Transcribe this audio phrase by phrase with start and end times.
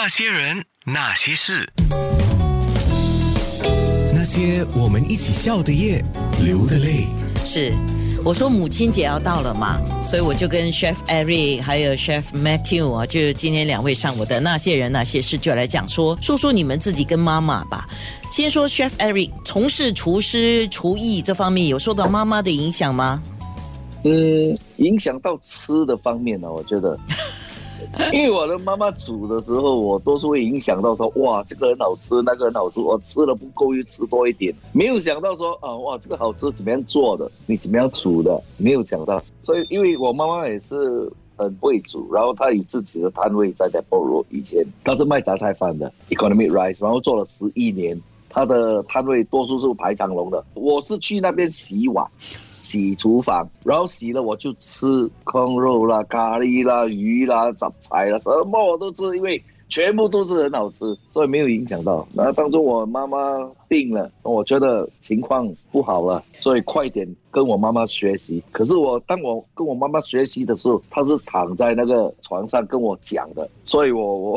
[0.00, 1.68] 那些人，那些事，
[4.14, 6.04] 那些我们一起笑的夜，
[6.40, 7.08] 流的泪。
[7.44, 7.72] 是，
[8.24, 17.88] 我说母亲节要到了嘛，所以我就跟 Chef Eric 还有 Chef Matthew 啊，就是今天两位上我的那些人那些事，就来讲说说说你们自己跟妈妈吧。
[18.30, 23.20] 先说 Chef Eric 从事厨师厨艺这方面有受到妈妈的影响吗？
[24.04, 26.96] 嗯，影响到吃的方面呢，我觉得，
[28.12, 52.06] 因为我的妈妈煮的时候，我都是会影响到说，哇，这个很好吃，那个很好吃，我吃了不够又吃多一点，没有想到说，啊，哇，这个好吃，怎么样做的，你怎么样煮的，没有想到，所以因为我妈妈也是很会煮，然后她有自己的摊位在在波罗，以前她是卖杂菜饭的，economic rice，然后做了十一年，她的摊位多数是排长龙的，我是去那边洗碗。
[52.58, 60.78] 洗厨房，然后洗了我就吃空肉啦、咖喱啦、鱼啦、杂菜啦，什么我都吃，因为全部都是很好吃，
[61.10, 62.06] 所以没有影响到。
[62.12, 63.18] 那当中我妈妈
[63.68, 68.42] 病了，我觉得情况不好了，所以快点跟我妈妈学习。
[68.50, 74.32] 可是我当我跟我妈妈学习的时候，她是躺在那个床上跟我讲的，所以我我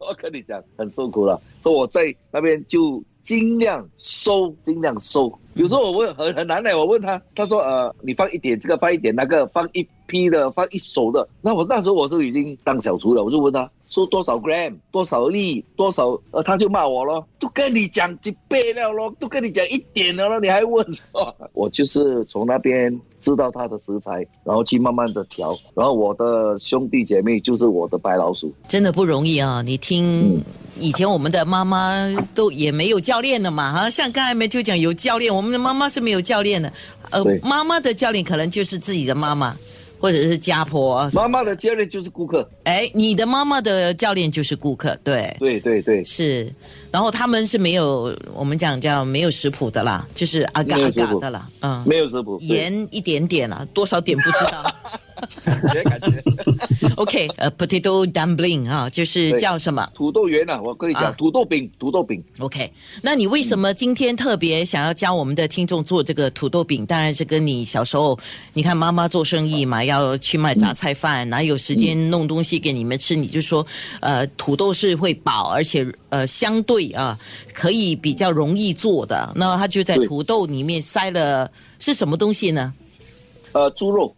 [0.00, 5.32] 我跟你讲很受苦了，所以我在那边就尽量收，尽量收。
[5.54, 11.26] 有时候我问很很难的，我问他，他说呃，你放一点这个，放一点那个，放一批的，放一手的。
[11.40, 20.84] 那我那时候我是已经当小厨了，我就问他说多少 gram，多少粒，多少，呃，他就骂我咯，都跟你讲几倍了咯，都跟你讲一点了咯，你还问？
[21.52, 29.62] 我就是从那边知道他的食材，然后去慢慢的调，然后我的兄弟姐妹就是我的白老鼠，真的不容易啊！
[29.62, 30.42] 你听。
[30.76, 36.72] 以前我们的妈妈都也没有教练的嘛，哈，像刚才没就讲有教练，我们的妈妈是没有教练的，
[37.10, 39.56] 呃，妈妈的教练可能就是自己的妈妈。
[40.04, 42.46] 或者是家婆，妈妈的教练就是顾客。
[42.64, 46.46] 哎，你的妈妈的教练就是顾客，对，对对对，是。
[46.90, 54.62] 然后他们是没有我们讲叫没有食谱的啦，就是阿嘎阿嘎的啦，嗯，没有食谱，盐一点点啦，多少点不知道。
[55.72, 56.22] 别感觉。
[56.96, 59.88] OK，呃，potato dumpling 啊，就是叫什么？
[59.94, 62.22] 土豆圆啊，我跟你讲，土豆饼，土豆饼。
[62.38, 62.70] OK，
[63.02, 66.86] 那你为什么今天特别想要教我们的听众做这个土豆饼？
[66.86, 68.18] 当然是跟你小时候，
[68.52, 73.16] 你看妈妈做生意嘛，要去卖杂菜饭，哪有时间弄东西给你们吃？
[73.16, 73.66] 你就说，
[74.00, 77.18] 呃，土豆是会饱，而且呃，相对啊，
[77.52, 79.32] 可以比较容易做的。
[79.34, 82.72] 那他就在土豆里面塞了是什么东西呢？
[83.52, 84.14] 呃，猪肉。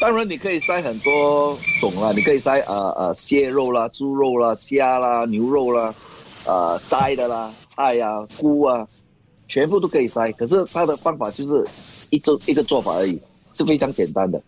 [0.00, 5.92] 当然，你可以塞很多种啦，你可以塞呃呃蟹肉啦、猪肉啦、虾啦、牛肉啦，
[6.46, 8.86] 呃摘的啦、菜呀、菇啊，
[9.48, 10.30] 全部都可以塞。
[10.32, 11.66] 可是它的方法就是
[12.10, 13.20] 一做一个做法而已，
[13.54, 14.40] 是非常简单的。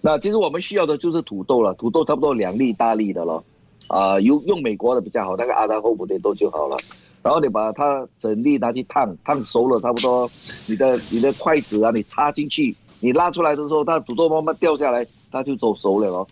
[0.00, 3.44] 那其实我们需要的就是土豆了，土豆差不多两粒大粒的咯，
[3.88, 6.78] 啊，用用美国的比较好，那个阿达后补的豆就好了。
[7.22, 10.30] 然后你把它整粒拿去烫，烫熟了差不多，
[10.66, 12.74] 你的你的筷子啊，你插进去。
[13.00, 16.26] 你拉出来的时候，它土豆慢慢掉下来，它就走熟了哦。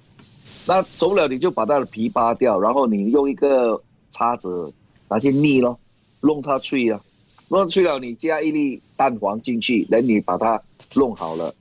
[0.66, 4.72] 那熟了，你就把它的皮扒掉，然后你用一个叉子
[5.08, 5.78] 拿去逆咯，
[6.20, 7.00] 弄它脆啊。
[7.48, 10.60] 弄脆了，你加一粒蛋黄进去，等你把它
[10.94, 11.54] 弄好了。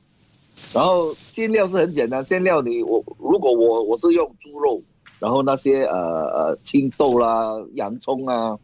[0.74, 4.82] 然后馅料是很简单，馅料你我如果我我是用猪肉，
[5.20, 8.58] 然后那些呃呃青豆啦、洋葱啊，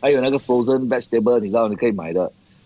[0.00, 2.24] 还有那个 frozen vegetable，你知道你可以买的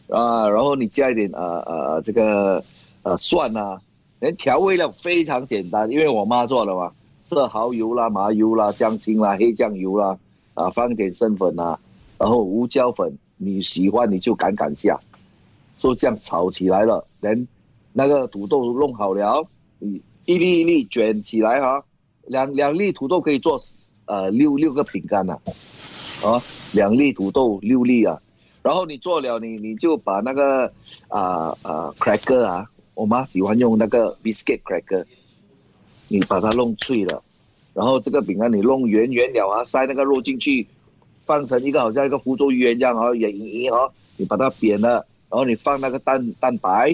[0.09, 0.49] 啊。
[0.49, 2.65] 然后你加一点呃呃这个。
[3.09, 3.81] 呃，蒜呐，
[4.21, 6.93] 连调味料非常简单，因为我妈做的嘛，
[7.27, 10.19] 是蚝油啦、麻油啦、姜青啦、黑酱油啦，
[10.53, 11.79] 啊，放点生粉呐，
[12.19, 15.01] 然后胡椒粉，你喜欢你就敢敢下，
[15.79, 17.49] 就这样炒起来了，连
[17.95, 19.43] 那个土豆弄好了，
[20.27, 21.83] 一粒一粒卷起来哈，
[22.27, 23.59] 两两粒土豆可以做
[24.05, 25.33] 呃六六个饼干呐，
[26.23, 26.43] 啊，
[26.75, 28.21] 两粒土豆六粒啊，
[28.63, 30.71] 然后你做了，你你就把那个
[31.09, 32.69] 啊啊 cracker 啊。
[32.99, 35.05] 我妈喜欢用那个 biscuit cracker，
[36.09, 37.23] 你把它弄脆了，
[37.73, 40.67] 然后这个饼干你弄圆圆了啊，塞那个肉进去，
[41.21, 46.93] 放成一个好像一个福州鱼圆这样啊，圆圆哦，你把它扁了，然后你放那个蛋蛋白，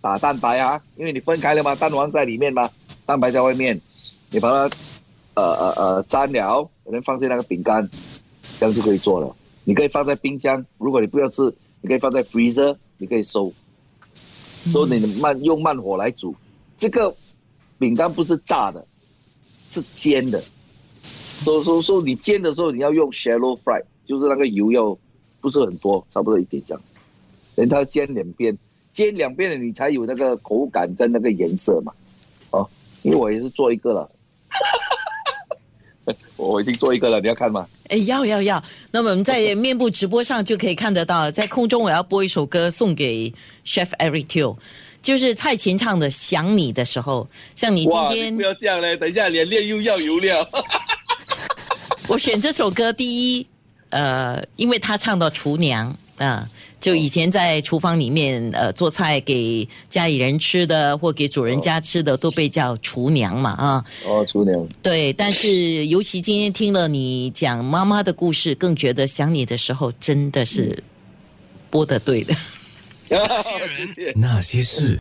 [0.00, 2.70] 打蛋白啊，因为你分开了嘛，蛋黄在里面嘛，
[3.04, 3.80] 蛋白在外面，
[4.30, 4.76] 你把它
[5.34, 7.90] 呃呃呃粘了，可能放进那个饼干，
[8.60, 9.34] 这样就可以做了。
[9.64, 13.52] 你可以放在冰箱，如果你不要吃，你可以放在 freezer，你可以收。
[14.64, 16.34] 说你慢用慢火来煮，
[16.76, 17.14] 这个
[17.78, 18.86] 饼干不是炸的，
[19.68, 20.42] 是煎的。
[21.42, 24.96] 说说说你煎的时候你要用 shallow fry，就是那个油要
[25.40, 26.82] 不是很多，差不多一点这样。
[27.56, 28.56] 等它煎两边，
[28.92, 31.92] 煎两边的你才有那个口感跟那个颜色嘛。
[32.50, 32.68] 哦，
[33.02, 34.10] 因为我也是做一个了，
[36.36, 37.66] 我已经做一个了，你要看吗？
[37.90, 38.62] 哎，要要要！
[38.92, 43.32] 那么我们在 面部直播上就可以看得到，在空中我要播一首歌送给
[43.66, 44.56] Chef Eric Teo，
[45.02, 47.28] 就是蔡琴唱的《想你的时候》。
[47.60, 50.48] 像你今，天你不要这样嘞，等一下连练又要油料。
[52.06, 53.46] 我选这首歌，第一，
[53.90, 63.84] 呃，因为他唱到厨娘啊、就以前在厨房里面呃做菜给家里人吃的，或给主人家吃的，都被叫厨娘嘛啊。
[64.06, 70.82] 哦，厨娘，对，但是尤其今天听了你讲妈妈的故事，更觉得想你的时候真的是
[71.70, 72.34] 播的对的。
[73.08, 74.12] 那些人。
[74.14, 74.98] 那些事。